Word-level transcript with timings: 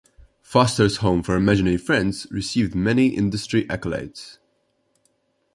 "Foster's 0.41 0.97
Home 0.97 1.21
for 1.21 1.35
Imaginary 1.35 1.77
Friends" 1.77 2.25
received 2.31 2.73
many 2.73 3.09
industry 3.09 3.65
accolades. 3.67 4.39